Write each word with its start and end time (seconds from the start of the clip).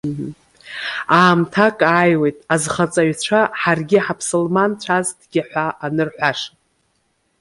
Аамҭак 1.19 1.77
ааиуеит, 1.97 2.37
азхамҵаҩцәа 2.53 3.41
ҳаргьы 3.61 3.99
ҳаԥсылманцәазҭгьы!- 4.05 5.43
ҳәа 5.49 5.65
анырҳәаша. 5.85 6.51